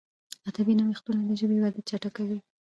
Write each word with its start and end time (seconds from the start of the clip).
ادبي 0.47 0.73
نوښتونه 0.77 1.21
د 1.25 1.31
ژبي 1.39 1.57
وده 1.61 1.81
چټکوي. 1.89 2.39